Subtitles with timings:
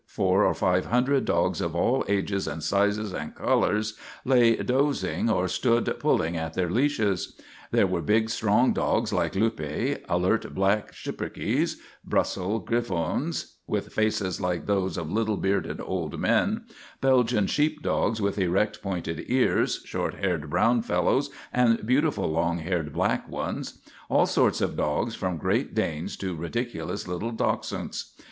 [0.07, 5.47] Four or five hundred dogs of all ages and sizes and colours lay dozing or
[5.47, 7.39] stood pulling at their leashes.
[7.69, 14.65] There were big, strong dogs like Luppe; alert black Schipperkes; Brussels Griffons, with faces like
[14.65, 16.63] those of little bearded old men;
[16.99, 22.91] Belgian sheep dogs with erect, pointed ears, short haired brown fellows and beautiful long haired
[22.91, 28.15] black ones; all sorts of dogs from Great Danes to ridiculous little Dachshunds.